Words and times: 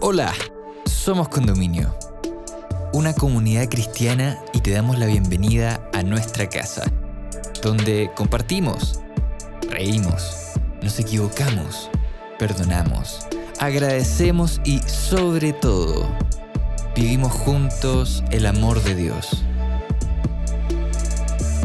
Hola, 0.00 0.34
somos 0.84 1.30
Condominio, 1.30 1.96
una 2.92 3.14
comunidad 3.14 3.66
cristiana 3.70 4.38
y 4.52 4.60
te 4.60 4.70
damos 4.72 4.98
la 4.98 5.06
bienvenida 5.06 5.88
a 5.94 6.02
nuestra 6.02 6.50
casa, 6.50 6.82
donde 7.62 8.10
compartimos, 8.14 9.00
reímos, 9.70 10.52
nos 10.82 11.00
equivocamos, 11.00 11.90
perdonamos, 12.38 13.26
agradecemos 13.58 14.60
y 14.66 14.80
sobre 14.80 15.54
todo, 15.54 16.06
vivimos 16.94 17.32
juntos 17.32 18.22
el 18.30 18.44
amor 18.44 18.82
de 18.82 18.96
Dios. 18.96 19.44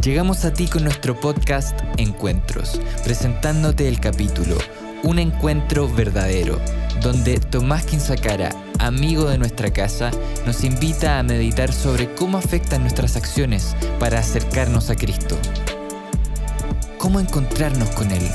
Llegamos 0.02 0.46
a 0.46 0.54
ti 0.54 0.68
con 0.68 0.86
nuestro 0.86 1.20
podcast 1.20 1.78
Encuentros, 1.98 2.80
presentándote 3.04 3.90
el 3.90 4.00
capítulo 4.00 4.58
Un 5.04 5.20
encuentro 5.20 5.90
verdadero, 5.90 6.60
donde 7.00 7.40
Tomás 7.40 7.86
Quinzacara, 7.86 8.50
amigo 8.80 9.30
de 9.30 9.38
nuestra 9.38 9.72
casa, 9.72 10.12
nos 10.46 10.64
invita 10.64 11.18
a 11.20 11.24
meditar 11.24 11.72
sobre 11.72 12.14
cómo 12.16 12.38
afectan 12.38 12.82
nuestras 12.82 13.16
acciones 13.16 13.76
para 14.00 14.20
acercarnos 14.20 14.90
a 14.90 14.96
Cristo. 14.96 15.38
¿Cómo 16.98 17.20
encontrarnos 17.20 17.90
con 17.92 18.12
Él? 18.12 18.28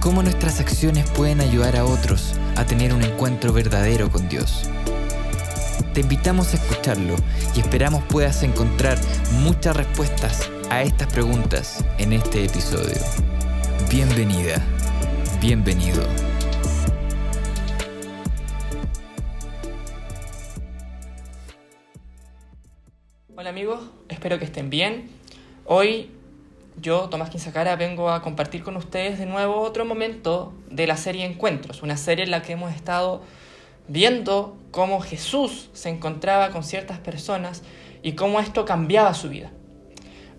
¿Cómo 0.00 0.22
nuestras 0.22 0.60
acciones 0.60 1.08
pueden 1.10 1.40
ayudar 1.40 1.76
a 1.76 1.84
otros 1.84 2.34
a 2.56 2.64
tener 2.64 2.92
un 2.94 3.02
encuentro 3.02 3.52
verdadero 3.52 4.10
con 4.10 4.28
Dios? 4.28 4.68
Te 5.92 6.00
invitamos 6.00 6.52
a 6.52 6.56
escucharlo 6.56 7.16
y 7.54 7.60
esperamos 7.60 8.04
puedas 8.04 8.42
encontrar 8.42 8.98
muchas 9.40 9.76
respuestas 9.76 10.50
a 10.70 10.82
estas 10.82 11.08
preguntas 11.12 11.84
en 11.98 12.12
este 12.12 12.44
episodio. 12.44 12.96
Bienvenida, 13.90 14.62
bienvenido. 15.40 16.27
Espero 24.18 24.40
que 24.40 24.46
estén 24.46 24.68
bien. 24.68 25.10
Hoy 25.64 26.10
yo, 26.76 27.08
Tomás 27.08 27.30
Quinzacara, 27.30 27.76
vengo 27.76 28.10
a 28.10 28.20
compartir 28.20 28.64
con 28.64 28.76
ustedes 28.76 29.16
de 29.16 29.26
nuevo 29.26 29.60
otro 29.60 29.84
momento 29.84 30.52
de 30.68 30.88
la 30.88 30.96
serie 30.96 31.24
Encuentros, 31.24 31.84
una 31.84 31.96
serie 31.96 32.24
en 32.24 32.32
la 32.32 32.42
que 32.42 32.54
hemos 32.54 32.74
estado 32.74 33.22
viendo 33.86 34.58
cómo 34.72 34.98
Jesús 34.98 35.70
se 35.72 35.88
encontraba 35.88 36.50
con 36.50 36.64
ciertas 36.64 36.98
personas 36.98 37.62
y 38.02 38.14
cómo 38.14 38.40
esto 38.40 38.64
cambiaba 38.64 39.14
su 39.14 39.28
vida. 39.28 39.52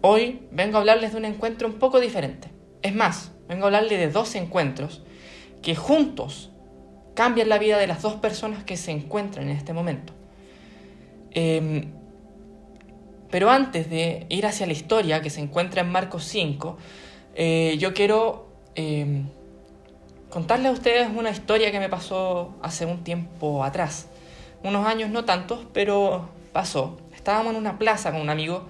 Hoy 0.01 0.41
vengo 0.51 0.75
a 0.75 0.81
hablarles 0.81 1.13
de 1.13 1.17
un 1.19 1.25
encuentro 1.25 1.65
un 1.65 1.75
poco 1.75 2.01
diferente. 2.01 2.49
Es 2.81 2.93
más, 2.93 3.31
vengo 3.47 3.63
a 3.63 3.67
hablarles 3.67 3.97
de 3.97 4.09
dos 4.11 4.35
encuentros 4.35 5.03
que 5.61 5.77
juntos 5.77 6.49
cambian 7.13 7.47
la 7.47 7.59
vida 7.59 7.77
de 7.77 7.87
las 7.87 8.01
dos 8.01 8.15
personas 8.15 8.65
que 8.65 8.75
se 8.75 8.91
encuentran 8.91 9.49
en 9.49 9.55
este 9.55 9.71
momento. 9.71 10.11
Eh, 11.31 11.87
pero 13.29 13.49
antes 13.49 13.89
de 13.89 14.25
ir 14.29 14.45
hacia 14.45 14.65
la 14.65 14.73
historia 14.73 15.21
que 15.21 15.29
se 15.29 15.41
encuentra 15.41 15.81
en 15.81 15.91
Marcos 15.91 16.23
5, 16.25 16.77
eh, 17.35 17.77
yo 17.79 17.93
quiero 17.93 18.47
eh, 18.75 19.23
contarles 20.29 20.67
a 20.67 20.71
ustedes 20.71 21.09
una 21.15 21.29
historia 21.29 21.71
que 21.71 21.79
me 21.79 21.89
pasó 21.89 22.55
hace 22.61 22.85
un 22.85 23.03
tiempo 23.03 23.63
atrás. 23.63 24.07
Unos 24.63 24.85
años 24.85 25.09
no 25.09 25.25
tantos, 25.25 25.65
pero 25.73 26.29
pasó. 26.51 26.97
Estábamos 27.13 27.53
en 27.53 27.59
una 27.59 27.77
plaza 27.77 28.11
con 28.11 28.21
un 28.21 28.29
amigo 28.29 28.63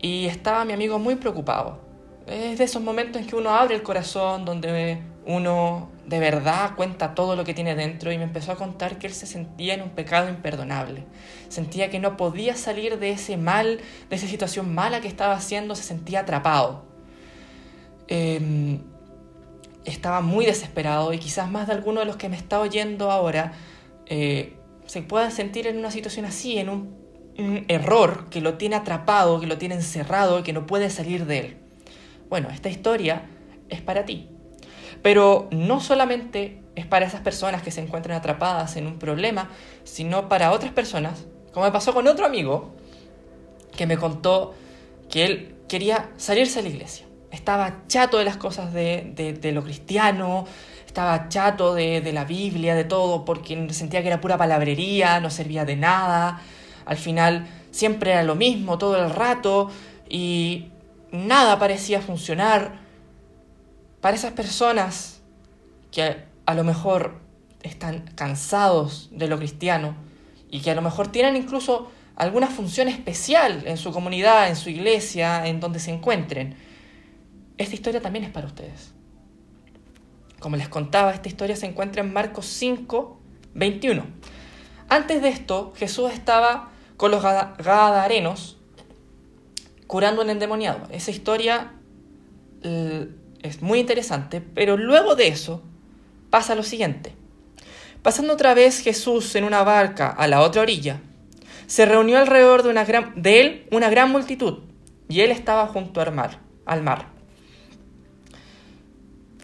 y 0.00 0.26
estaba 0.26 0.64
mi 0.64 0.72
amigo 0.72 0.98
muy 0.98 1.16
preocupado. 1.16 1.78
Es 2.26 2.58
de 2.58 2.64
esos 2.64 2.82
momentos 2.82 3.22
en 3.22 3.28
que 3.28 3.36
uno 3.36 3.50
abre 3.50 3.74
el 3.74 3.82
corazón, 3.82 4.44
donde 4.44 4.98
uno 5.26 5.88
de 6.06 6.18
verdad 6.18 6.74
cuenta 6.74 7.14
todo 7.14 7.36
lo 7.36 7.44
que 7.44 7.54
tiene 7.54 7.74
dentro 7.74 8.12
y 8.12 8.18
me 8.18 8.24
empezó 8.24 8.52
a 8.52 8.56
contar 8.56 8.98
que 8.98 9.06
él 9.06 9.12
se 9.12 9.26
sentía 9.26 9.74
en 9.74 9.82
un 9.82 9.90
pecado 9.90 10.28
imperdonable. 10.28 11.04
Sentía 11.48 11.90
que 11.90 12.00
no 12.00 12.16
podía 12.16 12.56
salir 12.56 12.98
de 12.98 13.10
ese 13.10 13.36
mal, 13.36 13.80
de 14.10 14.16
esa 14.16 14.26
situación 14.26 14.74
mala 14.74 15.00
que 15.00 15.08
estaba 15.08 15.34
haciendo, 15.34 15.74
se 15.74 15.82
sentía 15.82 16.20
atrapado. 16.20 16.84
Eh, 18.08 18.78
estaba 19.84 20.20
muy 20.20 20.46
desesperado 20.46 21.12
y 21.12 21.18
quizás 21.18 21.50
más 21.50 21.66
de 21.66 21.74
alguno 21.74 22.00
de 22.00 22.06
los 22.06 22.16
que 22.16 22.28
me 22.28 22.36
está 22.36 22.60
oyendo 22.60 23.10
ahora 23.10 23.52
eh, 24.06 24.56
se 24.86 25.02
pueda 25.02 25.30
sentir 25.30 25.66
en 25.66 25.78
una 25.78 25.90
situación 25.90 26.24
así, 26.24 26.58
en 26.58 26.68
un, 26.68 26.96
un 27.38 27.64
error 27.68 28.28
que 28.28 28.40
lo 28.40 28.54
tiene 28.54 28.76
atrapado, 28.76 29.40
que 29.40 29.46
lo 29.46 29.58
tiene 29.58 29.74
encerrado 29.74 30.40
y 30.40 30.42
que 30.42 30.52
no 30.52 30.66
puede 30.66 30.90
salir 30.90 31.26
de 31.26 31.38
él. 31.38 31.56
Bueno, 32.28 32.50
esta 32.50 32.68
historia 32.68 33.26
es 33.68 33.80
para 33.80 34.04
ti. 34.04 34.28
Pero 35.02 35.48
no 35.50 35.80
solamente 35.80 36.62
es 36.74 36.86
para 36.86 37.06
esas 37.06 37.20
personas 37.20 37.62
que 37.62 37.70
se 37.70 37.80
encuentran 37.80 38.16
atrapadas 38.16 38.76
en 38.76 38.86
un 38.86 38.98
problema, 38.98 39.50
sino 39.84 40.28
para 40.28 40.52
otras 40.52 40.72
personas, 40.72 41.26
como 41.52 41.66
me 41.66 41.72
pasó 41.72 41.92
con 41.92 42.06
otro 42.06 42.24
amigo 42.24 42.74
que 43.76 43.86
me 43.86 43.98
contó 43.98 44.54
que 45.10 45.24
él 45.24 45.54
quería 45.68 46.10
salirse 46.16 46.62
de 46.62 46.68
la 46.68 46.74
iglesia. 46.74 47.06
Estaba 47.30 47.84
chato 47.88 48.18
de 48.18 48.24
las 48.24 48.36
cosas 48.36 48.72
de, 48.72 49.38
de, 49.40 49.52
lo 49.52 49.62
cristiano, 49.64 50.46
estaba 50.86 51.28
chato 51.28 51.74
de, 51.74 52.02
de 52.02 52.12
la 52.12 52.24
Biblia, 52.24 52.74
de 52.74 52.84
todo, 52.84 53.24
porque 53.24 53.68
sentía 53.72 54.02
que 54.02 54.08
era 54.08 54.20
pura 54.20 54.36
palabrería, 54.36 55.18
no 55.20 55.30
servía 55.30 55.64
de 55.64 55.76
nada. 55.76 56.42
Al 56.84 56.98
final 56.98 57.46
siempre 57.70 58.12
era 58.12 58.22
lo 58.22 58.34
mismo 58.34 58.76
todo 58.76 59.02
el 59.02 59.10
rato 59.10 59.70
y 60.08 60.68
nada 61.10 61.58
parecía 61.58 62.02
funcionar 62.02 62.81
para 64.02 64.16
esas 64.16 64.32
personas 64.32 65.22
que 65.90 66.24
a 66.44 66.54
lo 66.54 66.64
mejor 66.64 67.20
están 67.62 68.00
cansados 68.16 69.08
de 69.12 69.28
lo 69.28 69.38
cristiano 69.38 69.94
y 70.50 70.60
que 70.60 70.72
a 70.72 70.74
lo 70.74 70.82
mejor 70.82 71.08
tienen 71.08 71.36
incluso 71.36 71.90
alguna 72.16 72.48
función 72.48 72.88
especial 72.88 73.62
en 73.64 73.78
su 73.78 73.92
comunidad, 73.92 74.48
en 74.48 74.56
su 74.56 74.70
iglesia, 74.70 75.46
en 75.46 75.60
donde 75.60 75.78
se 75.78 75.92
encuentren, 75.92 76.56
esta 77.58 77.76
historia 77.76 78.02
también 78.02 78.24
es 78.24 78.32
para 78.32 78.48
ustedes. 78.48 78.92
Como 80.40 80.56
les 80.56 80.68
contaba, 80.68 81.12
esta 81.12 81.28
historia 81.28 81.54
se 81.54 81.66
encuentra 81.66 82.02
en 82.02 82.12
Marcos 82.12 82.46
5, 82.46 83.20
21. 83.54 84.04
Antes 84.88 85.22
de 85.22 85.28
esto, 85.28 85.72
Jesús 85.76 86.10
estaba 86.12 86.72
con 86.96 87.12
los 87.12 87.22
gadarenos 87.22 88.58
curando 89.86 90.22
un 90.22 90.30
endemoniado. 90.30 90.88
Esa 90.90 91.12
historia 91.12 91.74
es 93.42 93.62
muy 93.62 93.80
interesante, 93.80 94.40
pero 94.40 94.76
luego 94.76 95.14
de 95.16 95.28
eso 95.28 95.62
pasa 96.30 96.54
lo 96.54 96.62
siguiente. 96.62 97.14
Pasando 98.02 98.32
otra 98.32 98.54
vez 98.54 98.80
Jesús 98.80 99.34
en 99.36 99.44
una 99.44 99.62
barca 99.62 100.08
a 100.08 100.26
la 100.26 100.40
otra 100.40 100.62
orilla, 100.62 101.00
se 101.66 101.86
reunió 101.86 102.18
alrededor 102.18 102.62
de, 102.62 103.40
él 103.40 103.66
una 103.70 103.90
gran 103.90 104.10
multitud, 104.10 104.60
y 105.08 105.20
él 105.20 105.30
estaba 105.30 105.66
junto 105.68 106.00
al 106.00 106.82
mar. 106.82 107.06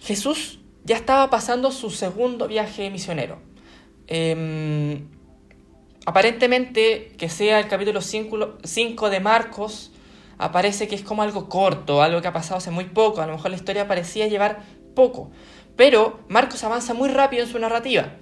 Jesús 0.02 0.58
ya 0.84 0.96
estaba 0.96 1.30
pasando 1.30 1.70
su 1.70 1.90
segundo 1.90 2.48
viaje 2.48 2.90
misionero. 2.90 3.38
Eh, 4.06 5.02
aparentemente, 6.06 7.12
que 7.18 7.28
sea 7.28 7.60
el 7.60 7.68
capítulo 7.68 8.00
5 8.00 9.10
de 9.10 9.20
Marcos, 9.20 9.92
aparece 10.38 10.88
que 10.88 10.94
es 10.94 11.02
como 11.02 11.22
algo 11.22 11.48
corto, 11.48 12.02
algo 12.02 12.22
que 12.22 12.28
ha 12.28 12.32
pasado 12.32 12.58
hace 12.58 12.70
muy 12.70 12.86
poco, 12.86 13.20
a 13.20 13.26
lo 13.26 13.32
mejor 13.34 13.50
la 13.50 13.56
historia 13.56 13.88
parecía 13.88 14.26
llevar 14.26 14.62
poco, 14.94 15.30
pero 15.76 16.20
Marcos 16.28 16.64
avanza 16.64 16.94
muy 16.94 17.08
rápido 17.08 17.44
en 17.44 17.50
su 17.50 17.58
narrativa 17.58 18.14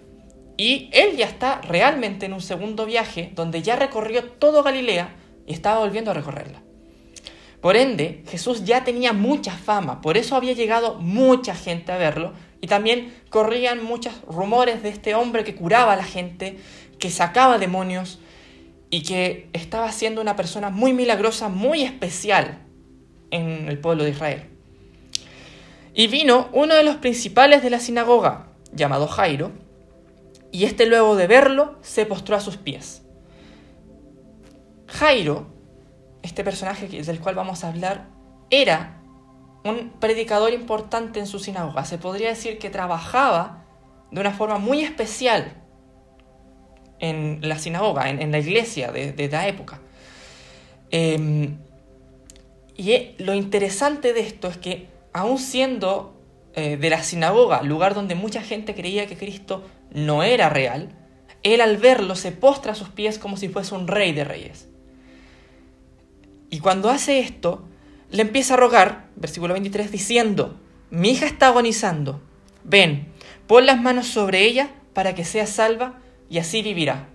y 0.57 0.89
él 0.93 1.17
ya 1.17 1.27
está 1.27 1.61
realmente 1.61 2.27
en 2.27 2.33
un 2.33 2.41
segundo 2.41 2.87
viaje 2.87 3.31
donde 3.35 3.63
ya 3.63 3.77
recorrió 3.77 4.25
todo 4.25 4.63
Galilea 4.63 5.15
y 5.47 5.53
estaba 5.53 5.81
volviendo 5.81 6.11
a 6.11 6.15
recorrerla. 6.15 6.63
Por 7.61 7.77
ende, 7.77 8.23
Jesús 8.29 8.65
ya 8.65 8.85
tenía 8.85 9.13
mucha 9.13 9.53
fama, 9.53 10.01
por 10.01 10.17
eso 10.17 10.37
había 10.37 10.53
llegado 10.53 10.97
mucha 11.01 11.55
gente 11.55 11.93
a 11.93 11.99
verlo 11.99 12.33
y 12.61 12.69
también 12.69 13.15
corrían 13.29 13.83
muchos 13.85 14.15
rumores 14.27 14.83
de 14.83 14.89
este 14.89 15.15
hombre 15.15 15.45
que 15.45 15.55
curaba 15.55 15.95
a 15.95 15.97
la 15.97 16.05
gente, 16.05 16.59
que 16.99 17.11
sacaba 17.11 17.59
demonios, 17.59 18.19
y 18.97 19.03
que 19.03 19.51
estaba 19.53 19.93
siendo 19.93 20.23
una 20.23 20.37
persona 20.37 20.71
muy 20.71 20.95
milagrosa, 20.95 21.51
muy 21.51 21.83
especial 21.83 22.61
en 23.31 23.69
el 23.69 23.79
pueblo 23.79 24.05
de 24.05 24.11
Israel. 24.13 24.49
Y 25.93 26.07
vino 26.07 26.49
uno 26.55 26.75
de 26.75 26.83
los 26.83 26.97
principales 26.97 27.63
de 27.63 27.69
la 27.69 27.79
sinagoga, 27.79 28.47
llamado 28.73 29.07
Jairo, 29.07 29.53
y 30.51 30.65
este 30.65 30.87
luego 30.87 31.15
de 31.15 31.27
verlo 31.27 31.77
se 31.83 32.07
postró 32.07 32.37
a 32.37 32.41
sus 32.41 32.57
pies. 32.57 33.03
Jairo, 34.87 35.47
este 36.23 36.43
personaje 36.43 36.89
del 36.89 37.21
cual 37.21 37.35
vamos 37.35 37.65
a 37.65 37.69
hablar, 37.69 38.07
era 38.49 39.03
un 39.63 39.91
predicador 40.01 40.55
importante 40.55 41.21
en 41.21 41.27
su 41.27 41.39
sinagoga. 41.39 41.85
Se 41.85 41.99
podría 41.99 42.31
decir 42.31 42.59
que 42.59 42.71
trabajaba 42.71 43.63
de 44.11 44.23
una 44.23 44.33
forma 44.33 44.57
muy 44.57 44.81
especial 44.81 45.66
en 46.99 47.41
la 47.43 47.59
sinagoga, 47.59 48.09
en, 48.11 48.33
la 48.33 48.39
iglesia 48.39 48.91
de, 48.93 49.29
la 49.31 49.49
época. 49.49 49.81
Eh, 50.91 51.51
y 52.77 53.15
lo 53.19 53.35
interesante 53.35 54.13
de 54.13 54.21
esto 54.21 54.49
es 54.49 54.59
que, 54.59 54.89
aun 55.13 55.39
siendo 55.39 56.15
eh, 56.55 56.77
de 56.77 56.91
la 56.91 57.03
sinagoga, 57.03 57.63
lugar 57.63 57.95
donde 57.95 58.15
mucha 58.15 58.43
gente 58.43 58.75
creía 58.75 59.07
que 59.07 59.17
Cristo 59.17 59.65
no 59.93 60.23
era 60.23 60.51
real, 60.51 60.91
él 61.43 61.61
al 61.61 61.79
verlo 61.79 62.17
se 62.17 62.33
postra 62.33 62.73
a 62.73 62.75
sus 62.75 62.89
pies 62.89 63.19
como 63.19 63.37
si 63.37 63.49
fuese 63.49 63.75
un 63.75 63.89
rey 63.89 64.13
de 64.13 64.25
reyes. 64.25 64.69
Y 66.51 66.61
cuando 66.61 66.91
hace 66.91 67.21
esto, 67.21 67.67
le 68.11 68.23
empieza 68.23 68.55
a 68.55 68.57
rogar, 68.59 69.07
versículo 69.17 69.55
23, 69.55 69.91
diciendo, 69.91 70.59
mi 70.91 71.11
hija 71.11 71.27
está 71.27 71.49
agonizando, 71.49 72.21
ven, 72.65 73.09
pon 73.47 73.67
las 73.67 73.81
manos 73.81 74.07
sobre 74.07 74.43
ella 74.43 74.71
para 74.93 75.15
que 75.15 75.25
sea 75.25 75.47
salva 75.47 75.99
y 76.29 76.39
así 76.39 76.63
vivirá. 76.63 77.09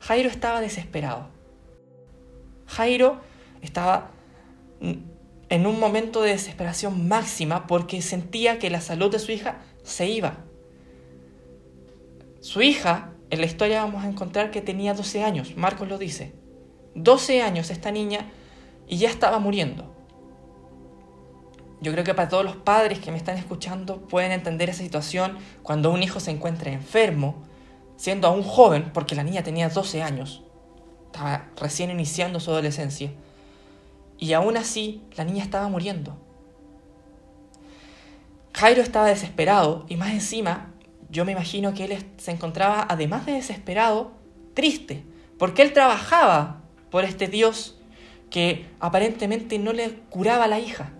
Jairo 0.00 0.28
estaba 0.28 0.60
desesperado. 0.60 1.28
Jairo 2.66 3.20
estaba 3.62 4.10
en 4.80 5.66
un 5.66 5.78
momento 5.78 6.22
de 6.22 6.30
desesperación 6.30 7.08
máxima 7.08 7.66
porque 7.66 8.02
sentía 8.02 8.58
que 8.58 8.70
la 8.70 8.80
salud 8.80 9.10
de 9.10 9.18
su 9.18 9.32
hija 9.32 9.58
se 9.82 10.08
iba. 10.08 10.38
Su 12.40 12.60
hija, 12.60 13.12
en 13.30 13.40
la 13.40 13.46
historia 13.46 13.82
vamos 13.82 14.04
a 14.04 14.08
encontrar 14.08 14.50
que 14.50 14.60
tenía 14.60 14.94
12 14.94 15.22
años, 15.22 15.56
Marcos 15.56 15.88
lo 15.88 15.96
dice. 15.96 16.34
12 16.94 17.42
años 17.42 17.70
esta 17.70 17.90
niña 17.90 18.30
y 18.86 18.98
ya 18.98 19.08
estaba 19.08 19.38
muriendo. 19.38 19.94
Yo 21.80 21.92
creo 21.92 22.04
que 22.04 22.14
para 22.14 22.28
todos 22.28 22.44
los 22.44 22.56
padres 22.56 22.98
que 22.98 23.10
me 23.10 23.16
están 23.16 23.36
escuchando 23.36 24.00
pueden 24.06 24.32
entender 24.32 24.70
esa 24.70 24.82
situación 24.82 25.38
cuando 25.62 25.90
un 25.90 26.02
hijo 26.02 26.20
se 26.20 26.30
encuentra 26.30 26.72
enfermo, 26.72 27.44
siendo 27.96 28.28
aún 28.28 28.42
joven, 28.42 28.90
porque 28.92 29.14
la 29.14 29.24
niña 29.24 29.42
tenía 29.42 29.68
12 29.68 30.02
años, 30.02 30.42
estaba 31.06 31.50
recién 31.56 31.90
iniciando 31.90 32.40
su 32.40 32.50
adolescencia, 32.50 33.12
y 34.18 34.32
aún 34.32 34.56
así 34.56 35.02
la 35.16 35.24
niña 35.24 35.42
estaba 35.42 35.68
muriendo. 35.68 36.16
Jairo 38.54 38.82
estaba 38.82 39.08
desesperado 39.08 39.84
y 39.88 39.96
más 39.96 40.12
encima 40.12 40.70
yo 41.10 41.24
me 41.24 41.32
imagino 41.32 41.74
que 41.74 41.84
él 41.84 42.04
se 42.16 42.32
encontraba, 42.32 42.86
además 42.88 43.24
de 43.26 43.32
desesperado, 43.32 44.12
triste, 44.54 45.04
porque 45.38 45.62
él 45.62 45.72
trabajaba 45.72 46.62
por 46.90 47.04
este 47.04 47.28
Dios 47.28 47.78
que 48.30 48.66
aparentemente 48.80 49.60
no 49.60 49.72
le 49.72 49.90
curaba 50.10 50.44
a 50.44 50.48
la 50.48 50.58
hija. 50.58 50.92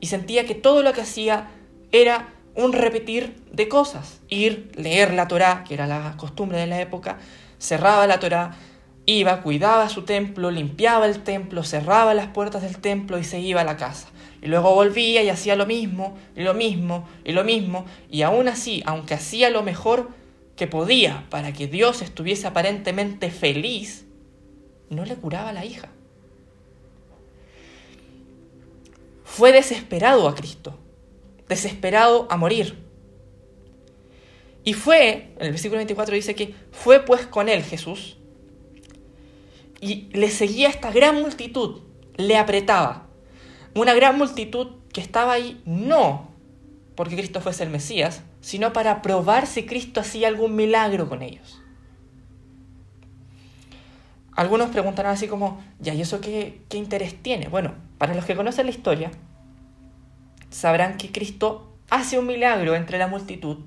Y 0.00 0.08
sentía 0.08 0.44
que 0.44 0.54
todo 0.54 0.82
lo 0.82 0.92
que 0.92 1.00
hacía 1.00 1.48
era 1.92 2.33
un 2.54 2.72
repetir 2.72 3.34
de 3.52 3.68
cosas. 3.68 4.20
Ir, 4.28 4.70
leer 4.76 5.12
la 5.14 5.28
Torá, 5.28 5.64
que 5.66 5.74
era 5.74 5.86
la 5.86 6.16
costumbre 6.16 6.58
de 6.58 6.66
la 6.66 6.80
época, 6.80 7.18
cerraba 7.58 8.06
la 8.06 8.20
Torá, 8.20 8.56
iba, 9.06 9.42
cuidaba 9.42 9.88
su 9.88 10.02
templo, 10.02 10.50
limpiaba 10.50 11.06
el 11.06 11.22
templo, 11.22 11.62
cerraba 11.62 12.14
las 12.14 12.28
puertas 12.28 12.62
del 12.62 12.78
templo 12.78 13.18
y 13.18 13.24
se 13.24 13.40
iba 13.40 13.60
a 13.60 13.64
la 13.64 13.76
casa. 13.76 14.08
Y 14.40 14.46
luego 14.48 14.74
volvía 14.74 15.22
y 15.22 15.28
hacía 15.28 15.56
lo 15.56 15.66
mismo, 15.66 16.16
y 16.36 16.42
lo 16.42 16.54
mismo, 16.54 17.08
y 17.24 17.32
lo 17.32 17.44
mismo, 17.44 17.86
y 18.10 18.22
aún 18.22 18.48
así, 18.48 18.82
aunque 18.86 19.14
hacía 19.14 19.50
lo 19.50 19.62
mejor 19.62 20.10
que 20.56 20.66
podía 20.66 21.24
para 21.30 21.52
que 21.52 21.66
Dios 21.66 22.02
estuviese 22.02 22.46
aparentemente 22.46 23.30
feliz, 23.30 24.06
no 24.90 25.04
le 25.04 25.16
curaba 25.16 25.52
la 25.52 25.64
hija. 25.64 25.88
Fue 29.24 29.50
desesperado 29.50 30.28
a 30.28 30.34
Cristo, 30.34 30.78
desesperado 31.48 32.26
a 32.30 32.36
morir. 32.36 32.82
Y 34.64 34.72
fue, 34.72 35.34
en 35.36 35.46
el 35.46 35.50
versículo 35.50 35.78
24 35.78 36.14
dice 36.14 36.34
que 36.34 36.54
fue 36.72 37.00
pues 37.00 37.26
con 37.26 37.48
él 37.48 37.62
Jesús, 37.62 38.16
y 39.80 40.08
le 40.12 40.30
seguía 40.30 40.68
esta 40.68 40.90
gran 40.90 41.20
multitud, 41.20 41.82
le 42.16 42.38
apretaba. 42.38 43.06
Una 43.74 43.92
gran 43.92 44.16
multitud 44.16 44.68
que 44.92 45.00
estaba 45.00 45.32
ahí 45.32 45.60
no 45.66 46.34
porque 46.94 47.16
Cristo 47.16 47.40
fuese 47.40 47.64
el 47.64 47.70
Mesías, 47.70 48.22
sino 48.40 48.72
para 48.72 49.02
probar 49.02 49.46
si 49.46 49.66
Cristo 49.66 50.00
hacía 50.00 50.28
algún 50.28 50.54
milagro 50.54 51.08
con 51.08 51.22
ellos. 51.22 51.60
Algunos 54.36 54.70
preguntarán 54.70 55.12
así 55.12 55.28
como, 55.28 55.62
ya, 55.78 55.94
¿y 55.94 56.00
eso 56.00 56.20
qué, 56.20 56.62
qué 56.68 56.76
interés 56.76 57.20
tiene? 57.20 57.48
Bueno, 57.48 57.74
para 57.98 58.14
los 58.14 58.24
que 58.24 58.34
conocen 58.34 58.66
la 58.66 58.72
historia, 58.72 59.10
sabrán 60.54 60.96
que 60.98 61.10
Cristo 61.10 61.76
hace 61.90 62.16
un 62.16 62.26
milagro 62.26 62.76
entre 62.76 62.96
la 62.96 63.08
multitud, 63.08 63.58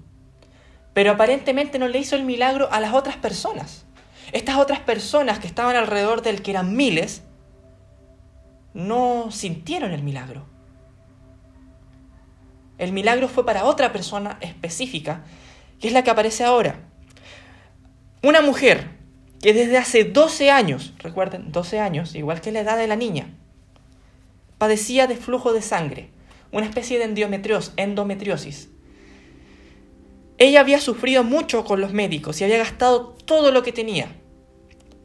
pero 0.93 1.11
aparentemente 1.11 1.79
no 1.79 1.89
le 1.89 1.99
hizo 1.99 2.15
el 2.15 2.23
milagro 2.23 2.71
a 2.71 2.79
las 2.79 2.93
otras 2.93 3.17
personas. 3.17 3.85
Estas 4.31 4.55
otras 4.55 4.79
personas 4.79 5.39
que 5.39 5.47
estaban 5.47 5.75
alrededor 5.75 6.21
del 6.21 6.41
que 6.41 6.51
eran 6.51 6.75
miles, 6.75 7.23
no 8.73 9.31
sintieron 9.31 9.91
el 9.91 10.01
milagro. 10.01 10.45
El 12.77 12.93
milagro 12.93 13.27
fue 13.27 13.45
para 13.45 13.65
otra 13.65 13.91
persona 13.91 14.37
específica, 14.39 15.23
que 15.81 15.87
es 15.87 15.93
la 15.93 16.03
que 16.03 16.11
aparece 16.11 16.45
ahora. 16.45 16.79
Una 18.23 18.41
mujer 18.41 18.91
que 19.41 19.53
desde 19.53 19.77
hace 19.77 20.05
12 20.05 20.51
años, 20.51 20.93
recuerden, 20.99 21.51
12 21.51 21.79
años, 21.79 22.15
igual 22.15 22.39
que 22.39 22.51
la 22.51 22.61
edad 22.61 22.77
de 22.77 22.87
la 22.87 22.95
niña, 22.95 23.33
padecía 24.57 25.07
de 25.07 25.17
flujo 25.17 25.53
de 25.53 25.61
sangre, 25.61 26.16
una 26.51 26.65
especie 26.65 26.99
de 26.99 27.05
endometriosis. 27.77 28.69
Ella 30.37 30.59
había 30.59 30.79
sufrido 30.79 31.23
mucho 31.23 31.63
con 31.65 31.81
los 31.81 31.93
médicos 31.93 32.39
y 32.39 32.43
había 32.43 32.59
gastado 32.59 33.15
todo 33.25 33.51
lo 33.51 33.63
que 33.63 33.71
tenía. 33.71 34.15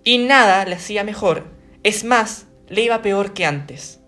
Y 0.04 0.18
nada 0.18 0.64
le 0.64 0.74
hacía 0.74 1.04
mejor. 1.04 1.46
Es 1.82 2.04
más, 2.04 2.46
le 2.68 2.82
iba 2.82 3.02
peor 3.02 3.32
que 3.32 3.46
antes. 3.46 4.00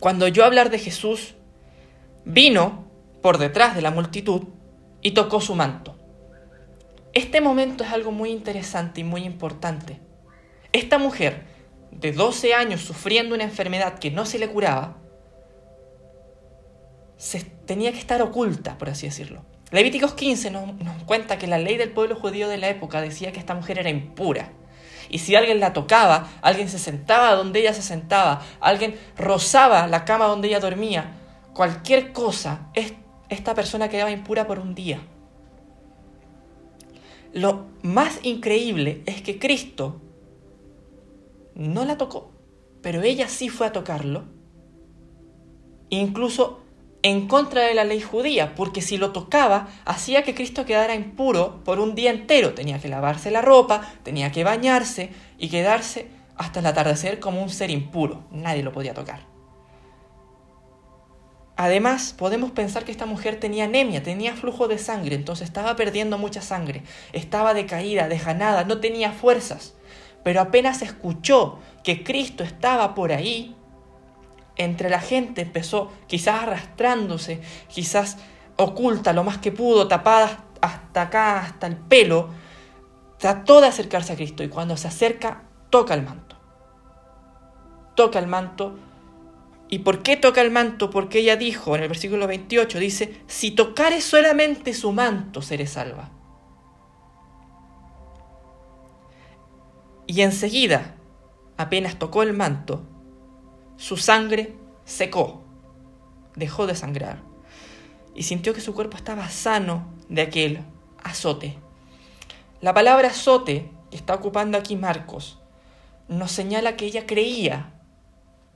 Cuando 0.00 0.24
oyó 0.26 0.44
hablar 0.44 0.70
de 0.70 0.78
Jesús, 0.78 1.34
vino 2.24 2.84
por 3.22 3.38
detrás 3.38 3.74
de 3.74 3.82
la 3.82 3.90
multitud 3.90 4.44
y 5.02 5.12
tocó 5.12 5.40
su 5.40 5.54
manto. 5.54 5.96
Este 7.12 7.40
momento 7.40 7.84
es 7.84 7.90
algo 7.90 8.10
muy 8.10 8.30
interesante 8.30 9.02
y 9.02 9.04
muy 9.04 9.24
importante. 9.24 10.00
Esta 10.72 10.98
mujer, 10.98 11.44
de 11.92 12.12
12 12.12 12.54
años 12.54 12.80
sufriendo 12.80 13.34
una 13.34 13.44
enfermedad 13.44 13.98
que 13.98 14.10
no 14.10 14.26
se 14.26 14.38
le 14.38 14.48
curaba, 14.48 14.98
tenía 17.66 17.92
que 17.92 17.98
estar 17.98 18.20
oculta, 18.22 18.78
por 18.78 18.90
así 18.90 19.06
decirlo. 19.06 19.44
Levíticos 19.70 20.14
15 20.14 20.50
nos, 20.50 20.70
cuenta 21.04 21.38
que 21.38 21.46
la 21.46 21.58
ley 21.58 21.76
del 21.76 21.90
pueblo 21.90 22.16
judío 22.16 22.48
de 22.48 22.58
la 22.58 22.68
época 22.68 23.00
decía 23.00 23.32
que 23.32 23.40
esta 23.40 23.54
mujer 23.54 23.78
era 23.78 23.90
impura. 23.90 24.52
Y 25.08 25.18
si 25.18 25.34
alguien 25.34 25.60
la 25.60 25.72
tocaba, 25.72 26.30
alguien 26.42 26.68
se 26.68 26.78
sentaba 26.78 27.34
donde 27.34 27.60
ella 27.60 27.74
se 27.74 27.82
sentaba, 27.82 28.42
alguien 28.60 28.96
rozaba 29.16 29.86
la 29.86 30.04
cama 30.04 30.26
donde 30.26 30.48
ella 30.48 30.60
dormía, 30.60 31.16
cualquier 31.52 32.12
cosa, 32.12 32.68
esta 33.28 33.54
persona 33.54 33.88
quedaba 33.88 34.10
impura 34.10 34.46
por 34.46 34.58
un 34.58 34.74
día. 34.74 35.00
Lo 37.32 37.66
más 37.82 38.20
increíble 38.22 39.02
es 39.06 39.22
que 39.22 39.38
Cristo 39.38 40.00
no 41.54 41.84
la 41.84 41.98
tocó, 41.98 42.30
pero 42.80 43.02
ella 43.02 43.28
sí 43.28 43.48
fue 43.48 43.66
a 43.66 43.72
tocarlo. 43.72 44.24
Incluso 45.90 46.63
en 47.04 47.28
contra 47.28 47.60
de 47.60 47.74
la 47.74 47.84
ley 47.84 48.00
judía, 48.00 48.54
porque 48.54 48.80
si 48.80 48.96
lo 48.96 49.12
tocaba, 49.12 49.68
hacía 49.84 50.22
que 50.22 50.34
Cristo 50.34 50.64
quedara 50.64 50.94
impuro 50.94 51.62
por 51.62 51.78
un 51.78 51.94
día 51.94 52.10
entero. 52.10 52.54
Tenía 52.54 52.78
que 52.78 52.88
lavarse 52.88 53.30
la 53.30 53.42
ropa, 53.42 53.92
tenía 54.02 54.32
que 54.32 54.42
bañarse 54.42 55.10
y 55.36 55.50
quedarse 55.50 56.08
hasta 56.34 56.60
el 56.60 56.66
atardecer 56.66 57.20
como 57.20 57.42
un 57.42 57.50
ser 57.50 57.70
impuro. 57.70 58.24
Nadie 58.30 58.62
lo 58.62 58.72
podía 58.72 58.94
tocar. 58.94 59.20
Además, 61.56 62.14
podemos 62.16 62.52
pensar 62.52 62.86
que 62.86 62.92
esta 62.92 63.04
mujer 63.04 63.38
tenía 63.38 63.64
anemia, 63.64 64.02
tenía 64.02 64.34
flujo 64.34 64.66
de 64.66 64.78
sangre, 64.78 65.14
entonces 65.14 65.46
estaba 65.46 65.76
perdiendo 65.76 66.16
mucha 66.16 66.40
sangre, 66.40 66.84
estaba 67.12 67.52
decaída, 67.52 68.08
dejanada, 68.08 68.64
no 68.64 68.80
tenía 68.80 69.12
fuerzas. 69.12 69.74
Pero 70.24 70.40
apenas 70.40 70.80
escuchó 70.80 71.58
que 71.84 72.02
Cristo 72.02 72.44
estaba 72.44 72.94
por 72.94 73.12
ahí, 73.12 73.54
entre 74.56 74.88
la 74.90 75.00
gente 75.00 75.42
empezó 75.42 75.92
quizás 76.06 76.42
arrastrándose, 76.42 77.40
quizás 77.68 78.18
oculta 78.56 79.12
lo 79.12 79.24
más 79.24 79.38
que 79.38 79.52
pudo, 79.52 79.88
tapada 79.88 80.44
hasta 80.60 81.02
acá, 81.02 81.40
hasta 81.40 81.66
el 81.66 81.76
pelo, 81.76 82.28
trató 83.18 83.60
de 83.60 83.66
acercarse 83.66 84.12
a 84.12 84.16
Cristo 84.16 84.42
y 84.42 84.48
cuando 84.48 84.76
se 84.76 84.88
acerca, 84.88 85.42
toca 85.70 85.94
el 85.94 86.02
manto. 86.02 86.36
Toca 87.94 88.18
el 88.18 88.26
manto. 88.26 88.76
¿Y 89.68 89.80
por 89.80 90.02
qué 90.02 90.16
toca 90.16 90.40
el 90.40 90.50
manto? 90.50 90.90
Porque 90.90 91.18
ella 91.18 91.36
dijo 91.36 91.74
en 91.74 91.82
el 91.82 91.88
versículo 91.88 92.26
28, 92.26 92.78
dice, 92.78 93.22
si 93.26 93.50
tocare 93.50 94.00
solamente 94.00 94.72
su 94.74 94.92
manto, 94.92 95.42
seré 95.42 95.66
salva. 95.66 96.10
Y 100.06 100.20
enseguida, 100.20 100.96
apenas 101.56 101.98
tocó 101.98 102.22
el 102.22 102.34
manto, 102.34 102.82
su 103.76 103.96
sangre 103.96 104.54
secó, 104.84 105.42
dejó 106.36 106.66
de 106.66 106.74
sangrar 106.74 107.18
y 108.14 108.22
sintió 108.22 108.54
que 108.54 108.60
su 108.60 108.74
cuerpo 108.74 108.96
estaba 108.96 109.28
sano 109.28 109.92
de 110.08 110.22
aquel 110.22 110.60
azote. 111.02 111.58
La 112.60 112.72
palabra 112.72 113.08
azote 113.08 113.70
que 113.90 113.96
está 113.96 114.14
ocupando 114.14 114.56
aquí 114.56 114.76
Marcos 114.76 115.38
nos 116.08 116.32
señala 116.32 116.76
que 116.76 116.86
ella 116.86 117.06
creía 117.06 117.72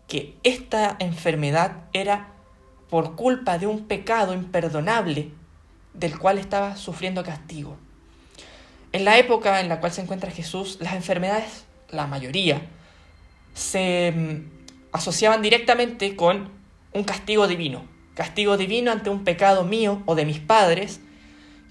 que 0.07 0.37
esta 0.43 0.97
enfermedad 1.01 1.85
era 1.93 2.33
por 2.89 3.17
culpa 3.17 3.59
de 3.59 3.67
un 3.67 3.87
pecado 3.87 4.33
imperdonable 4.33 5.31
del 5.93 6.19
cual 6.19 6.39
estaba 6.39 6.77
sufriendo 6.77 7.23
castigo. 7.23 7.77
En 8.93 9.05
la 9.05 9.19
época 9.19 9.61
en 9.61 9.69
la 9.69 9.81
cual 9.81 9.93
se 9.93 10.01
encuentra 10.01 10.31
Jesús, 10.31 10.79
las 10.81 10.95
enfermedades, 10.95 11.65
la 11.91 12.07
mayoría, 12.07 12.63
se 13.53 14.13
mm, 14.13 14.58
asociaban 14.93 15.43
directamente 15.43 16.17
con 16.17 16.51
un 16.93 17.05
castigo 17.05 17.47
divino. 17.47 17.89
Castigo 18.15 18.57
divino 18.57 18.91
ante 18.91 19.11
un 19.11 19.25
pecado 19.25 19.65
mío 19.65 20.03
o 20.07 20.15
de 20.15 20.25
mis 20.25 20.41
padres 20.41 21.01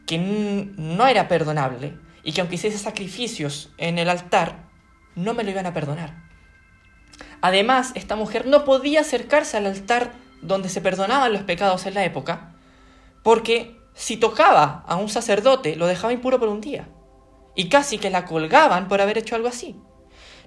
que 0.06 0.18
no 0.18 1.08
era 1.08 1.28
perdonable 1.28 1.98
y 2.24 2.34
que 2.34 2.42
aunque 2.42 2.56
hiciese 2.56 2.78
sacrificios 2.78 3.74
en 3.78 4.00
el 4.00 4.10
altar, 4.10 4.68
no 5.16 5.34
me 5.34 5.44
lo 5.44 5.52
iban 5.52 5.66
a 5.66 5.74
perdonar. 5.74 6.28
Además, 7.42 7.92
esta 7.96 8.16
mujer 8.16 8.48
no 8.48 8.64
podía 8.64 9.02
acercarse 9.02 9.58
al 9.58 9.66
altar 9.66 10.14
donde 10.42 10.70
se 10.70 10.82
perdonaban 10.82 11.34
los 11.34 11.44
pecados 11.44 11.86
en 11.86 11.96
la 11.96 12.06
época, 12.06 12.56
porque 13.24 13.78
si 13.94 14.18
tocaba 14.18 14.84
a 14.88 14.96
un 14.96 15.10
sacerdote 15.10 15.76
lo 15.76 15.88
dejaba 15.88 16.14
impuro 16.14 16.40
por 16.40 16.50
un 16.50 16.62
día, 16.62 16.88
y 17.56 17.70
casi 17.70 17.98
que 17.98 18.10
la 18.10 18.26
colgaban 18.26 18.88
por 18.88 19.02
haber 19.02 19.18
hecho 19.18 19.36
algo 19.36 19.48
así. 19.48 19.76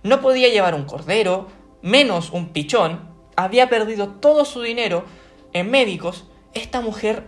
No 0.02 0.20
podía 0.20 0.48
llevar 0.48 0.74
un 0.74 0.84
cordero, 0.84 1.48
menos 1.82 2.30
un 2.30 2.49
pichón, 2.49 3.08
había 3.37 3.68
perdido 3.68 4.08
todo 4.08 4.44
su 4.44 4.62
dinero 4.62 5.04
en 5.52 5.70
médicos, 5.70 6.26
esta 6.54 6.80
mujer 6.80 7.26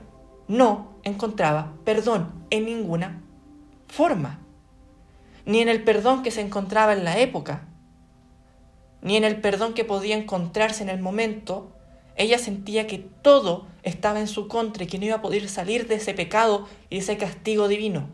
no 0.49 0.93
encontraba 1.05 1.73
perdón 1.85 2.45
en 2.51 2.67
ninguna 2.67 3.23
forma, 3.89 4.41
ni 5.45 5.61
en 5.61 5.69
el 5.69 5.83
perdón 5.83 6.23
que 6.23 6.31
se 6.31 6.41
encontraba 6.41 6.93
en 6.93 7.05
la 7.05 7.19
época, 7.19 7.69
ni 9.01 9.17
en 9.17 9.25
el 9.25 9.41
perdón 9.41 9.75
que 9.75 9.85
podía 9.85 10.17
encontrarse 10.17 10.83
en 10.83 10.89
el 10.89 11.01
momento, 11.01 11.73
ella 12.17 12.39
sentía 12.39 12.87
que 12.87 12.99
todo 12.99 13.67
estaba 13.83 14.21
en 14.21 14.29
su 14.29 14.47
contra 14.49 14.85
y 14.85 14.87
que 14.87 14.99
no 14.99 15.07
iba 15.07 15.17
a 15.17 15.23
poder 15.23 15.49
salir 15.49 15.89
de 15.89 15.97
ese 15.97 16.15
pecado 16.15 16.69
y 16.89 16.97
de 16.97 17.03
ese 17.03 17.17
castigo 17.17 17.69
divino. 17.69 18.11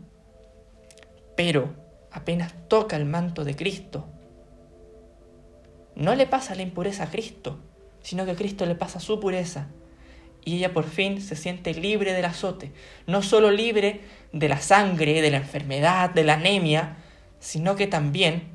Pero 1.35 1.75
apenas 2.11 2.53
toca 2.67 2.95
el 2.95 3.05
manto 3.05 3.43
de 3.43 3.55
Cristo, 3.55 4.07
no 5.99 6.15
le 6.15 6.25
pasa 6.25 6.55
la 6.55 6.63
impureza 6.63 7.03
a 7.03 7.11
Cristo, 7.11 7.59
sino 8.01 8.25
que 8.25 8.35
Cristo 8.35 8.65
le 8.65 8.73
pasa 8.73 8.99
su 8.99 9.19
pureza. 9.19 9.67
Y 10.45 10.55
ella 10.55 10.73
por 10.73 10.85
fin 10.85 11.21
se 11.21 11.35
siente 11.35 11.73
libre 11.73 12.13
del 12.13 12.25
azote, 12.25 12.71
no 13.05 13.21
solo 13.21 13.51
libre 13.51 14.01
de 14.31 14.47
la 14.47 14.61
sangre, 14.61 15.21
de 15.21 15.29
la 15.29 15.37
enfermedad, 15.37 16.09
de 16.09 16.23
la 16.23 16.35
anemia, 16.35 16.97
sino 17.39 17.75
que 17.75 17.85
también 17.85 18.47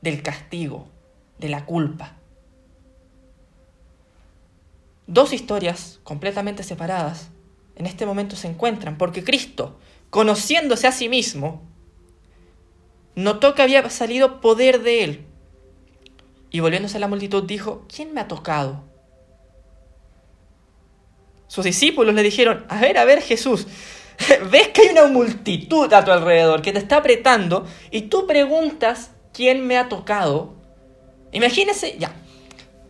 del 0.00 0.22
castigo, 0.22 0.88
de 1.38 1.48
la 1.48 1.66
culpa. 1.66 2.16
Dos 5.08 5.32
historias 5.32 5.98
completamente 6.04 6.62
separadas 6.62 7.30
en 7.74 7.86
este 7.86 8.06
momento 8.06 8.36
se 8.36 8.46
encuentran 8.46 8.96
porque 8.96 9.24
Cristo, 9.24 9.80
conociéndose 10.10 10.86
a 10.86 10.92
sí 10.92 11.08
mismo, 11.08 11.62
notó 13.16 13.56
que 13.56 13.62
había 13.62 13.88
salido 13.90 14.40
poder 14.40 14.82
de 14.82 15.02
él. 15.02 15.26
Y 16.52 16.60
volviéndose 16.60 16.98
a 16.98 17.00
la 17.00 17.08
multitud 17.08 17.42
dijo, 17.42 17.86
¿quién 17.92 18.12
me 18.12 18.20
ha 18.20 18.28
tocado? 18.28 18.84
Sus 21.48 21.64
discípulos 21.64 22.14
le 22.14 22.22
dijeron, 22.22 22.64
a 22.68 22.78
ver, 22.78 22.98
a 22.98 23.04
ver 23.04 23.22
Jesús, 23.22 23.66
ves 24.50 24.68
que 24.68 24.82
hay 24.82 24.88
una 24.90 25.06
multitud 25.06 25.90
a 25.92 26.04
tu 26.04 26.10
alrededor 26.12 26.60
que 26.62 26.72
te 26.72 26.78
está 26.78 26.98
apretando 26.98 27.66
y 27.90 28.02
tú 28.02 28.26
preguntas 28.26 29.10
quién 29.32 29.66
me 29.66 29.78
ha 29.78 29.88
tocado. 29.88 30.54
Imagínese, 31.32 31.96
ya, 31.98 32.12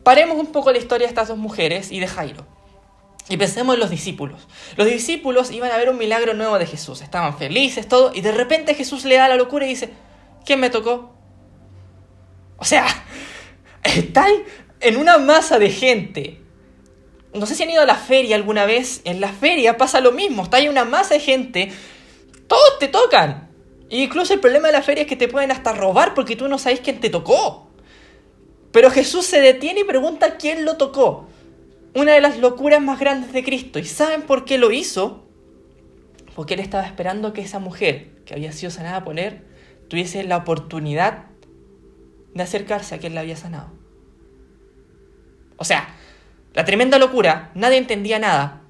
paremos 0.03 0.39
un 0.39 0.47
poco 0.47 0.73
la 0.73 0.79
historia 0.79 1.07
de 1.07 1.11
estas 1.11 1.29
dos 1.29 1.39
mujeres 1.39 1.93
y 1.93 2.01
de 2.01 2.09
Jairo. 2.09 2.47
Y 3.29 3.37
pensemos 3.37 3.75
en 3.75 3.81
los 3.81 3.91
discípulos. 3.91 4.49
Los 4.77 4.89
discípulos 4.89 5.53
iban 5.53 5.71
a 5.71 5.77
ver 5.77 5.89
un 5.89 5.97
milagro 5.97 6.35
nuevo 6.35 6.59
de 6.59 6.67
Jesús. 6.67 7.01
Estaban 7.01 7.39
felices, 7.39 7.87
todo. 7.87 8.11
Y 8.13 8.21
de 8.21 8.33
repente 8.33 8.75
Jesús 8.75 9.05
le 9.05 9.15
da 9.15 9.29
la 9.29 9.37
locura 9.37 9.65
y 9.65 9.69
dice, 9.69 9.91
¿quién 10.45 10.59
me 10.59 10.71
tocó? 10.71 11.15
O 12.57 12.65
sea, 12.65 12.87
están 13.83 14.31
en 14.81 14.97
una 14.97 15.19
masa 15.19 15.59
de 15.59 15.71
gente. 15.71 16.39
No 17.35 17.47
sé 17.47 17.55
si 17.55 17.63
han 17.63 17.71
ido 17.71 17.83
a 17.83 17.87
la 17.87 17.95
feria 17.95 18.37
alguna 18.37 18.67
vez. 18.67 19.01
En 19.05 19.21
la 19.21 19.33
feria 19.33 19.77
pasa 19.77 20.01
lo 20.01 20.13
mismo. 20.13 20.43
Está 20.43 20.59
ahí 20.59 20.69
una 20.69 20.85
masa 20.85 21.15
de 21.15 21.21
gente. 21.21 21.73
Todos 22.47 22.79
te 22.79 22.89
tocan. 22.89 23.49
incluso 23.89 24.35
el 24.35 24.41
problema 24.41 24.69
de 24.69 24.73
la 24.73 24.83
feria 24.83 25.03
es 25.03 25.09
que 25.09 25.17
te 25.17 25.29
pueden 25.29 25.51
hasta 25.51 25.73
robar 25.73 26.15
porque 26.15 26.37
tú 26.37 26.49
no 26.49 26.59
sabes 26.59 26.81
quién 26.81 27.01
te 27.01 27.11
tocó. 27.11 27.69
Pero 28.73 28.91
Jesús 28.91 29.27
se 29.27 29.41
detiene 29.41 29.81
y 29.81 29.85
pregunta 29.85 30.37
quién 30.37 30.65
lo 30.65 30.77
tocó. 30.77 31.27
Una 31.95 32.13
de 32.13 32.23
las 32.23 32.39
locuras 32.39 32.81
más 32.81 32.99
grandes 32.99 33.33
de 33.33 33.45
Cristo. 33.45 33.79
¿Y 33.79 33.85
saben 33.85 34.23
por 34.23 34.45
qué 34.45 34.57
lo 34.57 34.71
hizo? 34.71 35.27
Porque 36.35 36.55
él 36.55 36.61
estaba 36.61 36.87
esperando 36.87 37.35
que 37.35 37.43
esa 37.43 37.59
mujer 37.59 38.09
que 38.25 38.35
había 38.35 38.53
sido 38.53 38.71
sanada 38.71 39.05
por 39.05 39.19
él 39.19 39.43
tuviese 39.89 40.25
la 40.25 40.39
oportunidad 40.39 41.27
de 42.35 42.43
acercarse 42.43 42.95
a 42.95 42.99
quien 42.99 43.15
la 43.15 43.21
había 43.21 43.37
sanado. 43.37 43.71
O 45.57 45.65
sea, 45.65 45.89
la 46.55 46.65
tremenda 46.65 46.99
locura, 46.99 47.51
nadie 47.55 47.79
entendía 47.79 48.19
nada. 48.19 48.63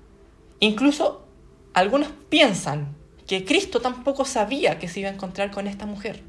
Incluso 0.61 1.26
algunos 1.75 2.09
piensan 2.28 2.95
que 3.26 3.45
Cristo 3.45 3.81
tampoco 3.81 4.25
sabía 4.25 4.78
que 4.78 4.88
se 4.88 5.00
iba 5.00 5.09
a 5.09 5.12
encontrar 5.12 5.50
con 5.50 5.66
esta 5.66 5.87
mujer. 5.87 6.23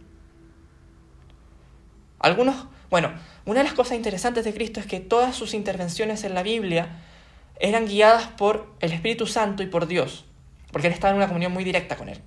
Algunos, 2.20 2.56
bueno, 2.90 3.12
una 3.46 3.60
de 3.60 3.66
las 3.66 3.74
cosas 3.74 3.98
interesantes 3.98 4.46
de 4.46 4.54
Cristo 4.54 4.80
es 4.80 4.86
que 4.86 5.02
todas 5.02 5.36
sus 5.36 5.54
intervenciones 5.54 6.24
en 6.24 6.34
la 6.34 6.44
Biblia 6.44 7.02
eran 7.60 7.86
guiadas 7.86 8.28
por 8.28 8.74
el 8.80 8.94
Espíritu 8.94 9.28
Santo 9.28 9.62
y 9.64 9.68
por 9.68 9.88
Dios, 9.88 10.26
porque 10.72 10.88
él 10.88 10.94
estaba 10.94 11.12
en 11.12 11.18
una 11.18 11.28
comunión 11.28 11.52
muy 11.52 11.64
directa 11.64 11.98
con 11.98 12.10
él. 12.10 12.22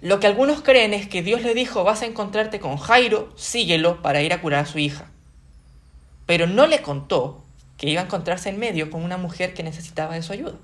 Lo 0.00 0.20
que 0.20 0.26
algunos 0.26 0.62
creen 0.62 0.92
es 0.92 1.08
que 1.08 1.22
Dios 1.22 1.42
le 1.42 1.54
dijo, 1.54 1.84
vas 1.84 2.02
a 2.02 2.06
encontrarte 2.06 2.60
con 2.60 2.76
Jairo, 2.76 3.32
síguelo 3.36 4.02
para 4.02 4.22
ir 4.22 4.32
a 4.32 4.40
curar 4.40 4.64
a 4.64 4.66
su 4.66 4.78
hija. 4.78 5.10
Pero 6.26 6.46
no 6.46 6.66
le 6.66 6.82
contó 6.82 7.44
que 7.76 7.88
iba 7.88 8.00
a 8.00 8.04
encontrarse 8.04 8.48
en 8.48 8.58
medio 8.58 8.90
con 8.90 9.02
una 9.02 9.16
mujer 9.16 9.54
que 9.54 9.62
necesitaba 9.62 10.14
de 10.14 10.22
su 10.22 10.32
ayuda. 10.32 10.54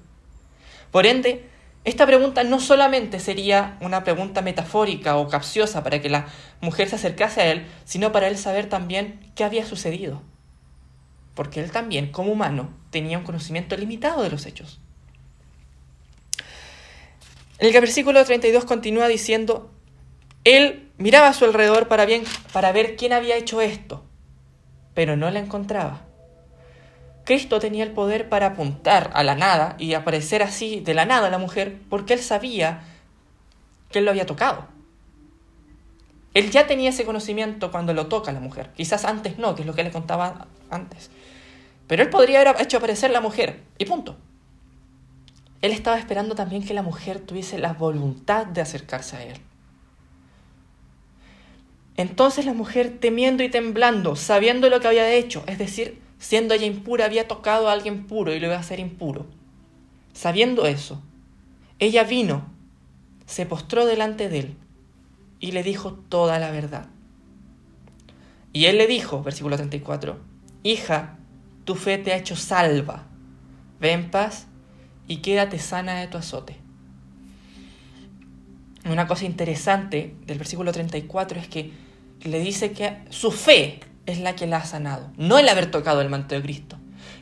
Por 0.90 1.06
ende, 1.06 1.48
esta 1.84 2.04
pregunta 2.06 2.44
no 2.44 2.60
solamente 2.60 3.20
sería 3.20 3.78
una 3.80 4.04
pregunta 4.04 4.42
metafórica 4.42 5.16
o 5.16 5.28
capciosa 5.28 5.82
para 5.82 6.00
que 6.02 6.10
la 6.10 6.26
mujer 6.60 6.88
se 6.88 6.96
acercase 6.96 7.40
a 7.40 7.50
él, 7.50 7.66
sino 7.84 8.12
para 8.12 8.28
él 8.28 8.36
saber 8.36 8.68
también 8.68 9.32
qué 9.34 9.44
había 9.44 9.64
sucedido. 9.64 10.20
Porque 11.34 11.60
él 11.60 11.70
también, 11.70 12.12
como 12.12 12.32
humano, 12.32 12.70
tenía 12.90 13.16
un 13.18 13.24
conocimiento 13.24 13.76
limitado 13.76 14.22
de 14.22 14.30
los 14.30 14.44
hechos. 14.44 14.79
El 17.60 17.74
versículo 17.74 18.24
32 18.24 18.64
continúa 18.64 19.06
diciendo, 19.06 19.70
él 20.44 20.90
miraba 20.96 21.28
a 21.28 21.34
su 21.34 21.44
alrededor 21.44 21.88
para, 21.88 22.06
bien, 22.06 22.24
para 22.54 22.72
ver 22.72 22.96
quién 22.96 23.12
había 23.12 23.36
hecho 23.36 23.60
esto, 23.60 24.02
pero 24.94 25.14
no 25.14 25.30
la 25.30 25.40
encontraba. 25.40 26.06
Cristo 27.26 27.60
tenía 27.60 27.84
el 27.84 27.92
poder 27.92 28.30
para 28.30 28.46
apuntar 28.46 29.10
a 29.12 29.22
la 29.22 29.34
nada 29.34 29.76
y 29.78 29.92
aparecer 29.92 30.42
así 30.42 30.80
de 30.80 30.94
la 30.94 31.04
nada 31.04 31.26
a 31.26 31.30
la 31.30 31.36
mujer 31.36 31.76
porque 31.90 32.14
él 32.14 32.20
sabía 32.20 32.80
que 33.90 33.98
él 33.98 34.06
lo 34.06 34.10
había 34.10 34.24
tocado. 34.24 34.66
Él 36.32 36.50
ya 36.50 36.66
tenía 36.66 36.88
ese 36.88 37.04
conocimiento 37.04 37.70
cuando 37.70 37.92
lo 37.92 38.06
toca 38.06 38.30
a 38.30 38.34
la 38.34 38.40
mujer. 38.40 38.70
Quizás 38.74 39.04
antes 39.04 39.36
no, 39.36 39.54
que 39.54 39.62
es 39.62 39.66
lo 39.66 39.74
que 39.74 39.84
le 39.84 39.90
contaba 39.90 40.46
antes. 40.70 41.10
Pero 41.86 42.02
él 42.02 42.08
podría 42.08 42.40
haber 42.40 42.62
hecho 42.62 42.78
aparecer 42.78 43.10
la 43.10 43.20
mujer 43.20 43.60
y 43.76 43.84
punto. 43.84 44.16
Él 45.62 45.72
estaba 45.72 45.98
esperando 45.98 46.34
también 46.34 46.64
que 46.64 46.74
la 46.74 46.82
mujer 46.82 47.20
tuviese 47.20 47.58
la 47.58 47.74
voluntad 47.74 48.46
de 48.46 48.60
acercarse 48.60 49.16
a 49.16 49.24
él. 49.24 49.36
Entonces 51.96 52.46
la 52.46 52.54
mujer, 52.54 52.96
temiendo 52.98 53.42
y 53.42 53.50
temblando, 53.50 54.16
sabiendo 54.16 54.70
lo 54.70 54.80
que 54.80 54.88
había 54.88 55.12
hecho, 55.12 55.44
es 55.46 55.58
decir, 55.58 56.00
siendo 56.18 56.54
ella 56.54 56.64
impura, 56.64 57.04
había 57.04 57.28
tocado 57.28 57.68
a 57.68 57.72
alguien 57.72 58.06
puro 58.06 58.34
y 58.34 58.40
lo 58.40 58.46
iba 58.46 58.56
a 58.56 58.60
hacer 58.60 58.80
impuro. 58.80 59.26
Sabiendo 60.14 60.66
eso, 60.66 61.02
ella 61.78 62.04
vino, 62.04 62.46
se 63.26 63.44
postró 63.44 63.84
delante 63.84 64.28
de 64.28 64.38
él 64.38 64.56
y 65.40 65.52
le 65.52 65.62
dijo 65.62 65.92
toda 65.92 66.38
la 66.38 66.50
verdad. 66.50 66.88
Y 68.52 68.64
él 68.64 68.78
le 68.78 68.86
dijo, 68.86 69.22
versículo 69.22 69.56
34, 69.56 70.18
Hija, 70.62 71.18
tu 71.64 71.74
fe 71.74 71.98
te 71.98 72.12
ha 72.12 72.16
hecho 72.16 72.34
salva. 72.34 73.06
Ve 73.78 73.92
en 73.92 74.10
paz 74.10 74.46
y 75.10 75.16
quédate 75.16 75.58
sana 75.58 75.96
de 75.96 76.06
tu 76.06 76.18
azote. 76.18 76.56
Una 78.88 79.08
cosa 79.08 79.24
interesante 79.24 80.14
del 80.24 80.38
versículo 80.38 80.70
34 80.70 81.40
es 81.40 81.48
que 81.48 81.72
le 82.22 82.38
dice 82.38 82.70
que 82.70 82.96
su 83.08 83.32
fe 83.32 83.80
es 84.06 84.20
la 84.20 84.36
que 84.36 84.46
la 84.46 84.58
ha 84.58 84.64
sanado, 84.64 85.10
no 85.16 85.40
el 85.40 85.48
haber 85.48 85.68
tocado 85.68 86.00
el 86.00 86.10
manto 86.10 86.36
de 86.36 86.42
Cristo. 86.42 86.78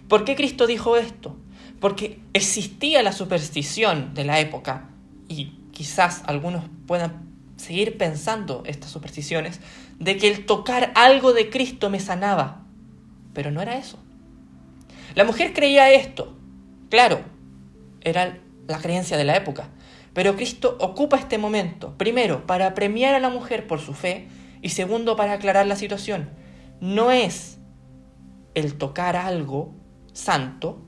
¿Por 0.06 0.26
qué 0.26 0.36
Cristo 0.36 0.66
dijo 0.66 0.98
esto? 0.98 1.38
Porque 1.80 2.20
existía 2.34 3.02
la 3.02 3.12
superstición 3.12 4.12
de 4.12 4.24
la 4.24 4.38
época, 4.38 4.90
y 5.26 5.54
quizás 5.72 6.22
algunos 6.26 6.64
puedan 6.86 7.26
seguir 7.56 7.96
pensando 7.96 8.64
estas 8.66 8.90
supersticiones, 8.90 9.60
de 9.98 10.18
que 10.18 10.28
el 10.28 10.44
tocar 10.44 10.92
algo 10.94 11.32
de 11.32 11.48
Cristo 11.48 11.88
me 11.88 12.00
sanaba. 12.00 12.66
Pero 13.32 13.50
no 13.50 13.62
era 13.62 13.78
eso. 13.78 13.98
La 15.14 15.24
mujer 15.24 15.54
creía 15.54 15.90
esto. 15.90 16.36
Claro, 16.90 17.37
era 18.08 18.38
la 18.66 18.78
creencia 18.78 19.16
de 19.16 19.24
la 19.24 19.36
época. 19.36 19.68
Pero 20.12 20.36
Cristo 20.36 20.76
ocupa 20.80 21.16
este 21.16 21.38
momento, 21.38 21.96
primero, 21.96 22.46
para 22.46 22.74
premiar 22.74 23.14
a 23.14 23.20
la 23.20 23.30
mujer 23.30 23.66
por 23.66 23.80
su 23.80 23.94
fe 23.94 24.28
y 24.62 24.70
segundo, 24.70 25.16
para 25.16 25.34
aclarar 25.34 25.66
la 25.66 25.76
situación. 25.76 26.30
No 26.80 27.10
es 27.10 27.58
el 28.54 28.74
tocar 28.74 29.16
algo 29.16 29.74
santo 30.12 30.84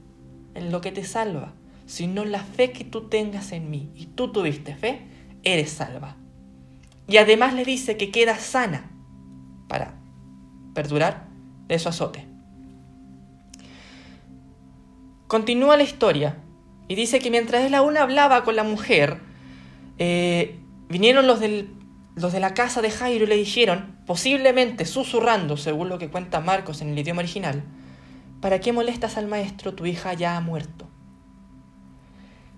en 0.55 0.73
lo 0.73 0.81
que 0.81 0.93
te 0.93 1.05
salva, 1.05 1.53
sino 1.87 2.25
la 2.25 2.41
fe 2.41 2.73
que 2.73 2.85
tú 2.85 3.09
tengas 3.09 3.53
en 3.53 3.71
mí. 3.71 3.91
Y 3.95 4.07
tú 4.07 4.33
tuviste 4.33 4.75
fe, 4.75 5.07
eres 5.45 5.71
salva. 5.71 6.17
Y 7.07 7.17
además 7.17 7.55
le 7.55 7.65
dice 7.65 7.97
que 7.97 8.11
queda 8.11 8.39
sana 8.39 8.91
para 9.69 9.95
perdurar 10.75 11.29
de 11.69 11.79
su 11.79 11.89
azote. 11.89 12.27
Continúa 15.29 15.77
la 15.77 15.85
historia 15.85 16.37
y 16.91 16.97
dice 16.97 17.21
que 17.21 17.31
mientras 17.31 17.63
él 17.65 17.75
aún 17.77 17.97
hablaba 17.97 18.43
con 18.43 18.57
la 18.57 18.65
mujer, 18.65 19.21
eh, 19.99 20.59
vinieron 20.89 21.29
los, 21.29 21.39
los 22.17 22.33
de 22.33 22.41
la 22.41 22.53
casa 22.53 22.83
de 22.83 22.91
Jairo 22.91 23.27
y 23.27 23.29
le 23.29 23.37
dijeron, 23.37 23.97
posiblemente 24.07 24.85
susurrando, 24.85 25.57
según 25.57 25.89
lo 25.89 26.01
que 26.01 26.11
cuenta 26.11 26.41
Marcos 26.41 26.83
en 26.83 26.89
el 26.89 26.99
idioma 26.99 27.21
original, 27.21 27.63
¿para 28.41 28.59
qué 28.59 28.73
molestas 28.73 29.17
al 29.17 29.29
maestro? 29.29 29.73
Tu 29.73 29.87
hija 29.87 30.15
ya 30.15 30.37
ha 30.37 30.41
muerto. 30.41 30.89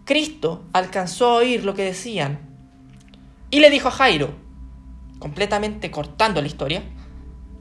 Cristo 0.07 0.65
alcanzó 0.73 1.27
a 1.27 1.37
oír 1.37 1.62
lo 1.62 1.75
que 1.75 1.85
decían 1.85 2.39
y 3.51 3.61
le 3.61 3.69
dijo 3.69 3.89
a 3.89 3.91
Jairo, 3.91 4.35
completamente 5.19 5.91
cortando 5.91 6.41
la 6.41 6.47
historia, 6.47 6.83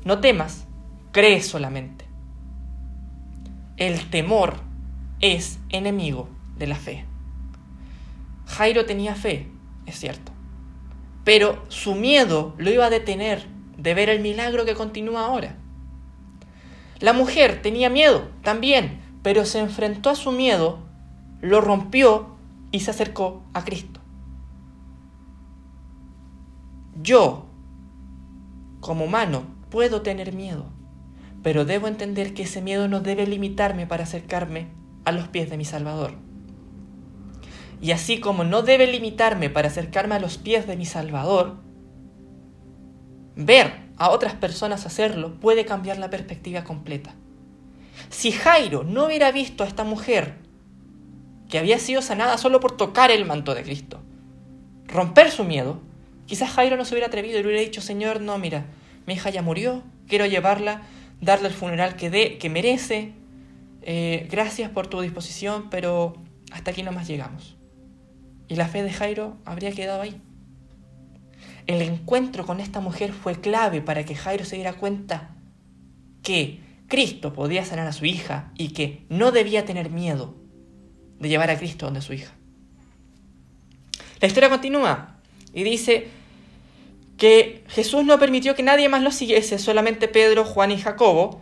no 0.06 0.22
temas, 0.22 0.68
cree 1.12 1.44
solamente. 1.44 2.06
El 3.75 4.10
temor 4.10 4.56
es 5.20 5.60
enemigo 5.68 6.30
de 6.62 6.68
la 6.68 6.75
fe. 6.75 7.06
Jairo 8.46 8.86
tenía 8.86 9.15
fe, 9.15 9.48
es 9.88 10.00
cierto, 10.00 10.32
pero 11.24 11.63
su 11.70 11.96
miedo 11.96 12.53
lo 12.58 12.70
iba 12.70 12.86
a 12.86 12.89
detener 12.91 13.48
de 13.77 13.94
ver 13.96 14.10
el 14.10 14.22
milagro 14.22 14.63
que 14.63 14.75
continúa 14.75 15.25
ahora. 15.25 15.58
La 17.00 17.13
mujer 17.13 17.63
tenía 17.63 17.89
miedo 17.89 18.30
también, 18.44 19.01
pero 19.24 19.44
se 19.46 19.60
enfrentó 19.60 20.12
a 20.12 20.15
su 20.15 20.32
miedo, 20.32 20.80
lo 21.41 21.62
rompió 21.62 22.36
y 22.72 22.82
se 22.82 22.91
acercó 22.91 23.44
a 23.53 23.63
Cristo. 23.63 24.00
Yo, 27.01 27.48
como 28.82 29.06
humano, 29.06 29.46
puedo 29.72 30.03
tener 30.03 30.34
miedo, 30.34 30.65
pero 31.41 31.65
debo 31.65 31.88
entender 31.88 32.36
que 32.36 32.44
ese 32.44 32.62
miedo 32.62 32.88
no 32.88 33.00
debe 33.00 33.25
limitarme 33.25 33.88
para 33.88 34.03
acercarme 34.03 34.68
a 35.06 35.12
los 35.12 35.27
pies 35.27 35.50
de 35.50 35.58
mi 35.58 35.65
Salvador. 35.65 36.30
Y 37.81 37.91
así 37.91 38.19
como 38.19 38.43
no 38.43 38.61
debe 38.61 38.85
limitarme 38.85 39.50
para 39.50 39.67
acercarme 39.67 40.15
a 40.15 40.19
los 40.19 40.38
pies 40.38 40.67
de 40.67 40.77
mi 40.77 40.85
Salvador, 40.85 41.57
ver 43.35 43.73
a 43.97 44.09
otras 44.09 44.33
personas 44.33 44.85
hacerlo 44.85 45.39
puede 45.39 45.65
cambiar 45.65 45.97
la 45.97 46.09
perspectiva 46.09 46.63
completa. 46.63 47.15
Si 48.09 48.31
Jairo 48.31 48.83
no 48.83 49.05
hubiera 49.05 49.31
visto 49.31 49.63
a 49.63 49.67
esta 49.67 49.83
mujer 49.83 50.35
que 51.50 51.57
había 51.57 51.79
sido 51.79 52.01
sanada 52.01 52.38
solo 52.38 52.59
por 52.59 52.77
tocar 52.77 53.11
el 53.11 53.25
manto 53.25 53.55
de 53.55 53.63
Cristo, 53.63 54.01
romper 54.88 55.31
su 55.31 55.43
miedo, 55.43 55.79
quizás 56.25 56.51
Jairo 56.51 56.77
no 56.77 56.85
se 56.85 56.93
hubiera 56.93 57.07
atrevido 57.07 57.39
y 57.39 57.41
le 57.41 57.47
hubiera 57.47 57.63
dicho, 57.63 57.81
Señor, 57.81 58.21
no, 58.21 58.38
mira, 58.38 58.65
mi 59.05 59.15
hija 59.15 59.29
ya 59.31 59.41
murió, 59.41 59.83
quiero 60.07 60.25
llevarla, 60.25 60.83
darle 61.19 61.47
el 61.47 61.53
funeral 61.53 61.95
que, 61.95 62.09
de, 62.09 62.38
que 62.38 62.50
merece, 62.50 63.13
eh, 63.81 64.27
gracias 64.29 64.69
por 64.69 64.88
tu 64.88 65.01
disposición, 65.01 65.69
pero 65.69 66.13
hasta 66.51 66.71
aquí 66.71 66.83
nomás 66.83 67.07
llegamos. 67.07 67.57
Y 68.51 68.58
la 68.58 68.67
fe 68.67 68.84
de 68.84 68.91
Jairo 68.91 69.38
habría 69.46 69.72
quedado 69.72 70.01
ahí. 70.01 70.22
El 71.67 71.81
encuentro 71.81 72.46
con 72.46 72.60
esta 72.60 72.81
mujer 72.81 73.14
fue 73.14 73.40
clave 73.40 73.79
para 73.79 74.03
que 74.03 74.14
Jairo 74.14 74.44
se 74.44 74.57
diera 74.57 74.74
cuenta 74.74 75.37
que 76.22 76.59
Cristo 76.90 77.31
podía 77.31 77.64
sanar 77.64 77.87
a 77.87 77.94
su 77.94 78.03
hija 78.03 78.51
y 78.57 78.74
que 78.74 79.05
no 79.07 79.31
debía 79.31 79.64
tener 79.64 79.90
miedo 79.90 80.35
de 81.18 81.29
llevar 81.29 81.50
a 81.50 81.57
Cristo 81.57 81.85
donde 81.85 82.01
su 82.01 82.11
hija. 82.11 82.33
La 84.20 84.27
historia 84.27 84.50
continúa 84.50 85.16
y 85.53 85.64
dice 85.64 86.09
que 87.16 87.64
Jesús 87.70 88.03
no 88.03 88.20
permitió 88.20 88.53
que 88.53 88.64
nadie 88.64 88.90
más 88.90 89.01
lo 89.01 89.11
siguiese, 89.11 89.59
solamente 89.59 90.09
Pedro, 90.09 90.44
Juan 90.44 90.72
y 90.72 90.77
Jacobo, 90.77 91.42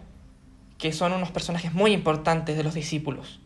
que 0.77 0.93
son 0.93 1.13
unos 1.13 1.31
personajes 1.31 1.73
muy 1.73 1.91
importantes 1.91 2.55
de 2.55 2.63
los 2.63 2.75
discípulos. 2.75 3.39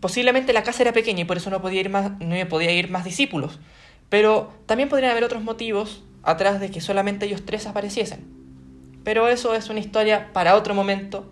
Posiblemente 0.00 0.52
la 0.52 0.62
casa 0.62 0.82
era 0.82 0.92
pequeña 0.92 1.22
y 1.22 1.24
por 1.24 1.38
eso 1.38 1.50
no 1.50 1.62
podía 1.62 1.80
ir 1.80 1.88
más, 1.88 2.12
no 2.20 2.48
podía 2.48 2.72
ir 2.72 2.90
más 2.90 3.04
discípulos, 3.04 3.58
pero 4.08 4.52
también 4.66 4.88
podrían 4.88 5.10
haber 5.10 5.24
otros 5.24 5.42
motivos 5.42 6.04
atrás 6.22 6.60
de 6.60 6.70
que 6.70 6.80
solamente 6.80 7.26
ellos 7.26 7.44
tres 7.46 7.66
apareciesen. 7.66 8.24
Pero 9.04 9.28
eso 9.28 9.54
es 9.54 9.70
una 9.70 9.80
historia 9.80 10.32
para 10.32 10.56
otro 10.56 10.74
momento 10.74 11.30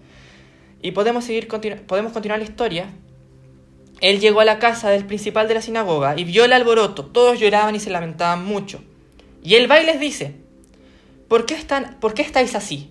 y 0.81 0.93
podemos, 0.93 1.25
seguir, 1.25 1.49
podemos 1.87 2.13
continuar 2.13 2.39
la 2.39 2.45
historia. 2.45 2.89
Él 4.01 4.21
llegó 4.21 4.41
a 4.41 4.45
la 4.45 4.59
casa 4.59 4.91
del 4.91 5.05
principal 5.07 5.49
de 5.49 5.55
la 5.55 5.63
sinagoga 5.63 6.15
y 6.19 6.25
vio 6.25 6.45
el 6.45 6.53
alboroto, 6.53 7.07
todos 7.07 7.41
lloraban 7.41 7.75
y 7.75 7.81
se 7.81 7.91
lamentaban 7.91 8.45
mucho. 8.45 8.83
Y 9.43 9.55
él 9.57 9.71
va 9.71 9.81
les 9.81 9.99
dice, 10.01 10.37
¿por 11.29 11.47
qué, 11.47 11.55
están, 11.55 11.97
¿por 12.01 12.15
qué 12.15 12.23
estáis 12.23 12.55
así? 12.55 12.91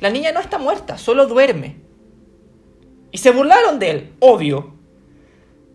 La 0.00 0.10
niña 0.10 0.32
no 0.32 0.40
está 0.40 0.58
muerta, 0.58 0.98
solo 0.98 1.26
duerme. 1.26 1.83
Y 3.14 3.18
se 3.18 3.30
burlaron 3.30 3.78
de 3.78 3.90
él, 3.92 4.12
obvio. 4.18 4.74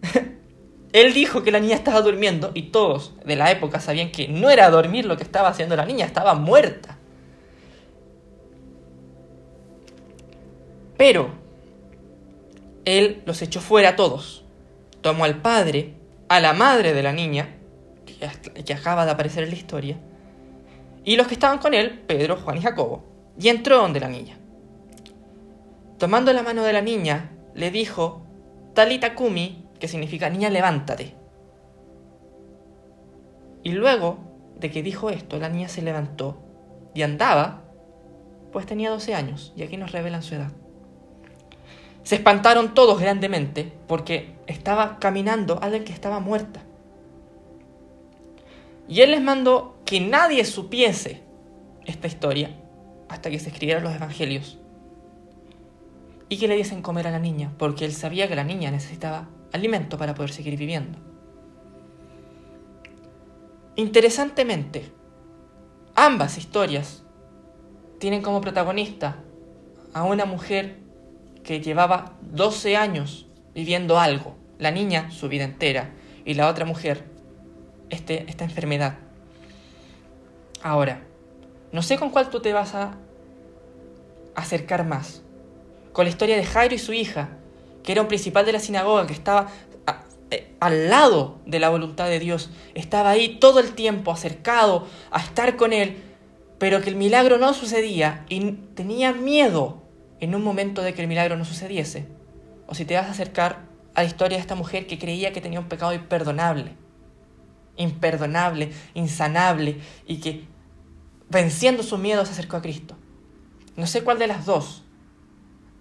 él 0.91 1.13
dijo 1.13 1.41
que 1.41 1.51
la 1.51 1.61
niña 1.61 1.77
estaba 1.77 2.01
durmiendo 2.01 2.51
y 2.53 2.63
todos 2.63 3.13
de 3.23 3.37
la 3.37 3.49
época 3.49 3.79
sabían 3.79 4.11
que 4.11 4.27
no 4.27 4.49
era 4.49 4.69
dormir 4.69 5.05
lo 5.05 5.15
que 5.15 5.23
estaba 5.23 5.47
haciendo 5.47 5.77
la 5.77 5.85
niña, 5.85 6.05
estaba 6.05 6.33
muerta. 6.33 6.97
Pero 10.97 11.29
él 12.83 13.23
los 13.25 13.41
echó 13.41 13.61
fuera 13.61 13.91
a 13.91 13.95
todos. 13.95 14.43
Tomó 14.99 15.23
al 15.23 15.41
padre, 15.41 15.93
a 16.27 16.41
la 16.41 16.51
madre 16.51 16.93
de 16.93 17.03
la 17.03 17.13
niña, 17.13 17.55
que 18.65 18.73
acaba 18.73 19.05
de 19.05 19.11
aparecer 19.11 19.45
en 19.45 19.51
la 19.51 19.55
historia, 19.55 19.97
y 21.05 21.15
los 21.15 21.27
que 21.27 21.35
estaban 21.35 21.59
con 21.59 21.73
él, 21.73 22.03
Pedro, 22.05 22.35
Juan 22.35 22.57
y 22.57 22.61
Jacobo 22.61 23.05
y 23.39 23.47
entró 23.47 23.77
donde 23.77 24.01
la 24.01 24.09
niña. 24.09 24.37
Tomando 25.99 26.31
la 26.31 26.43
mano 26.43 26.63
de 26.63 26.71
la 26.71 26.81
niña, 26.81 27.31
le 27.53 27.71
dijo, 27.71 28.21
Talita 28.73 29.15
Kumi, 29.15 29.67
que 29.79 29.89
significa 29.89 30.29
niña, 30.29 30.49
levántate. 30.49 31.13
Y 33.63 33.73
luego 33.73 34.17
de 34.57 34.71
que 34.71 34.81
dijo 34.81 35.09
esto, 35.09 35.37
la 35.39 35.49
niña 35.49 35.67
se 35.67 35.81
levantó 35.81 36.37
y 36.93 37.01
andaba, 37.01 37.63
pues 38.53 38.65
tenía 38.65 38.89
12 38.89 39.13
años, 39.13 39.53
y 39.57 39.63
aquí 39.63 39.75
nos 39.75 39.91
revelan 39.91 40.23
su 40.23 40.35
edad. 40.35 40.53
Se 42.03 42.15
espantaron 42.15 42.73
todos 42.73 42.99
grandemente 43.01 43.71
porque 43.85 44.35
estaba 44.47 44.99
caminando 44.99 45.59
alguien 45.61 45.83
que 45.83 45.91
estaba 45.91 46.21
muerta. 46.21 46.61
Y 48.87 49.01
él 49.01 49.11
les 49.11 49.21
mandó 49.21 49.75
que 49.85 49.99
nadie 49.99 50.45
supiese 50.45 51.23
esta 51.85 52.07
historia 52.07 52.55
hasta 53.09 53.29
que 53.29 53.37
se 53.37 53.49
escribieron 53.49 53.83
los 53.83 53.93
evangelios. 53.93 54.59
Y 56.29 56.37
que 56.37 56.47
le 56.47 56.55
diesen 56.55 56.81
comer 56.81 57.07
a 57.07 57.11
la 57.11 57.19
niña, 57.19 57.51
porque 57.57 57.85
él 57.85 57.93
sabía 57.93 58.27
que 58.27 58.35
la 58.35 58.43
niña 58.43 58.71
necesitaba 58.71 59.27
alimento 59.51 59.97
para 59.97 60.13
poder 60.13 60.31
seguir 60.31 60.57
viviendo. 60.57 60.99
Interesantemente, 63.75 64.91
ambas 65.95 66.37
historias 66.37 67.03
tienen 67.97 68.21
como 68.21 68.41
protagonista 68.41 69.17
a 69.93 70.03
una 70.03 70.25
mujer 70.25 70.77
que 71.43 71.61
llevaba 71.61 72.13
12 72.21 72.75
años 72.75 73.27
viviendo 73.55 73.99
algo, 73.99 74.35
la 74.57 74.71
niña 74.71 75.11
su 75.11 75.29
vida 75.29 75.45
entera 75.45 75.91
y 76.25 76.33
la 76.35 76.47
otra 76.47 76.65
mujer 76.65 77.05
este, 77.89 78.25
esta 78.29 78.43
enfermedad. 78.43 78.97
Ahora, 80.61 81.01
no 81.71 81.81
sé 81.81 81.97
con 81.97 82.09
cuál 82.09 82.29
tú 82.29 82.41
te 82.41 82.53
vas 82.53 82.75
a 82.75 82.97
acercar 84.35 84.85
más. 84.85 85.23
Con 85.99 86.05
la 86.05 86.11
historia 86.11 86.37
de 86.37 86.45
Jairo 86.45 86.73
y 86.73 86.79
su 86.79 86.93
hija, 86.93 87.27
que 87.83 87.91
era 87.91 88.01
un 88.01 88.07
principal 88.07 88.45
de 88.45 88.53
la 88.53 88.61
sinagoga, 88.61 89.05
que 89.05 89.11
estaba 89.11 89.49
eh, 90.31 90.55
al 90.61 90.89
lado 90.89 91.41
de 91.45 91.59
la 91.59 91.67
voluntad 91.67 92.07
de 92.07 92.19
Dios, 92.19 92.51
estaba 92.73 93.09
ahí 93.09 93.37
todo 93.37 93.59
el 93.59 93.73
tiempo 93.73 94.13
acercado 94.13 94.87
a 95.11 95.19
estar 95.19 95.57
con 95.57 95.73
Él, 95.73 96.01
pero 96.57 96.79
que 96.79 96.89
el 96.89 96.95
milagro 96.95 97.37
no 97.37 97.53
sucedía 97.53 98.23
y 98.29 98.39
tenía 98.75 99.11
miedo 99.11 99.83
en 100.21 100.35
un 100.35 100.41
momento 100.41 100.83
de 100.83 100.93
que 100.93 101.01
el 101.01 101.09
milagro 101.09 101.35
no 101.35 101.43
sucediese. 101.43 102.07
O 102.65 102.75
si 102.75 102.85
te 102.85 102.95
vas 102.95 103.07
a 103.07 103.11
acercar 103.11 103.65
a 103.93 104.01
la 104.01 104.07
historia 104.07 104.37
de 104.37 104.41
esta 104.41 104.55
mujer 104.55 104.87
que 104.87 104.99
creía 104.99 105.33
que 105.33 105.41
tenía 105.41 105.59
un 105.59 105.67
pecado 105.67 105.91
imperdonable, 105.91 106.77
imperdonable, 107.75 108.71
insanable, 108.93 109.81
y 110.07 110.21
que 110.21 110.45
venciendo 111.29 111.83
su 111.83 111.97
miedo 111.97 112.25
se 112.25 112.31
acercó 112.31 112.55
a 112.55 112.61
Cristo. 112.61 112.95
No 113.75 113.85
sé 113.85 114.01
cuál 114.01 114.17
de 114.17 114.27
las 114.27 114.45
dos 114.45 114.85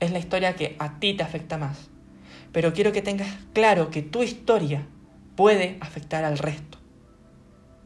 es 0.00 0.12
la 0.12 0.18
historia 0.18 0.56
que 0.56 0.76
a 0.78 0.98
ti 0.98 1.14
te 1.14 1.22
afecta 1.22 1.58
más, 1.58 1.90
pero 2.52 2.72
quiero 2.72 2.92
que 2.92 3.02
tengas 3.02 3.28
claro 3.52 3.90
que 3.90 4.02
tu 4.02 4.22
historia 4.22 4.86
puede 5.36 5.76
afectar 5.80 6.24
al 6.24 6.38
resto. 6.38 6.78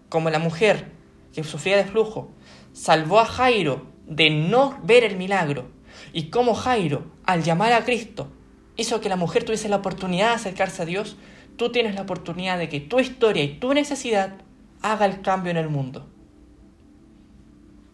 Como 0.08 0.30
la 0.30 0.38
mujer 0.38 0.92
que 1.32 1.44
sufría 1.44 1.76
de 1.76 1.84
flujo 1.84 2.30
salvó 2.72 3.20
a 3.20 3.24
Jairo 3.24 3.86
de 4.06 4.30
no 4.30 4.78
ver 4.84 5.04
el 5.04 5.16
milagro 5.16 5.70
y 6.12 6.24
como 6.30 6.54
Jairo, 6.54 7.12
al 7.24 7.42
llamar 7.42 7.72
a 7.72 7.84
Cristo, 7.84 8.30
hizo 8.76 9.00
que 9.00 9.08
la 9.08 9.16
mujer 9.16 9.44
tuviese 9.44 9.68
la 9.68 9.76
oportunidad 9.76 10.28
de 10.28 10.34
acercarse 10.34 10.82
a 10.82 10.86
Dios, 10.86 11.16
tú 11.56 11.70
tienes 11.72 11.94
la 11.94 12.02
oportunidad 12.02 12.58
de 12.58 12.68
que 12.68 12.80
tu 12.80 13.00
historia 13.00 13.42
y 13.42 13.58
tu 13.58 13.72
necesidad 13.74 14.36
haga 14.80 15.06
el 15.06 15.22
cambio 15.22 15.50
en 15.50 15.56
el 15.56 15.68
mundo. 15.68 16.08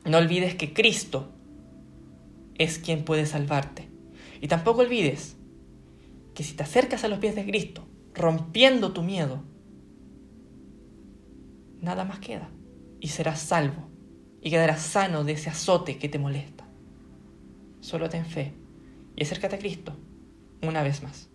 No 0.04 0.18
olvides 0.18 0.54
que 0.54 0.72
Cristo 0.72 1.28
es 2.56 2.78
quien 2.78 3.04
puede 3.04 3.26
salvarte. 3.26 3.87
Y 4.40 4.48
tampoco 4.48 4.80
olvides 4.80 5.36
que 6.34 6.44
si 6.44 6.54
te 6.54 6.62
acercas 6.62 7.04
a 7.04 7.08
los 7.08 7.18
pies 7.18 7.34
de 7.34 7.44
Cristo, 7.44 7.86
rompiendo 8.14 8.92
tu 8.92 9.02
miedo, 9.02 9.42
nada 11.80 12.04
más 12.04 12.18
queda 12.18 12.50
y 13.00 13.08
serás 13.08 13.40
salvo 13.40 13.88
y 14.40 14.50
quedarás 14.50 14.82
sano 14.82 15.24
de 15.24 15.32
ese 15.32 15.50
azote 15.50 15.98
que 15.98 16.08
te 16.08 16.18
molesta. 16.18 16.66
Solo 17.80 18.08
ten 18.08 18.24
fe 18.24 18.54
y 19.16 19.22
acércate 19.22 19.56
a 19.56 19.58
Cristo 19.58 19.96
una 20.62 20.82
vez 20.82 21.02
más. 21.02 21.28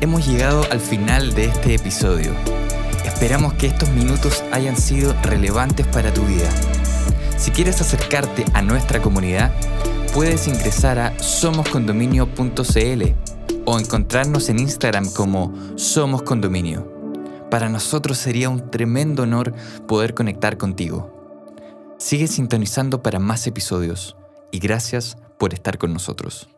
Hemos 0.00 0.26
llegado 0.26 0.64
al 0.70 0.80
final 0.80 1.34
de 1.34 1.46
este 1.46 1.74
episodio. 1.74 2.32
Esperamos 3.04 3.54
que 3.54 3.66
estos 3.66 3.90
minutos 3.90 4.42
hayan 4.50 4.76
sido 4.76 5.14
relevantes 5.22 5.86
para 5.86 6.12
tu 6.12 6.22
vida. 6.24 6.50
Si 7.36 7.50
quieres 7.50 7.80
acercarte 7.80 8.44
a 8.54 8.62
nuestra 8.62 9.00
comunidad, 9.02 9.52
puedes 10.14 10.48
ingresar 10.48 10.98
a 10.98 11.18
somoscondominio.cl 11.18 13.02
o 13.64 13.78
encontrarnos 13.78 14.48
en 14.48 14.58
Instagram 14.58 15.10
como 15.12 15.54
Somos 15.76 16.22
Condominio. 16.22 16.90
Para 17.50 17.68
nosotros 17.68 18.18
sería 18.18 18.48
un 18.48 18.70
tremendo 18.70 19.22
honor 19.22 19.54
poder 19.86 20.14
conectar 20.14 20.56
contigo. 20.56 21.16
Sigue 21.98 22.26
sintonizando 22.26 23.02
para 23.02 23.18
más 23.18 23.46
episodios 23.46 24.16
y 24.50 24.58
gracias 24.58 25.16
por 25.38 25.54
estar 25.54 25.78
con 25.78 25.92
nosotros. 25.92 26.48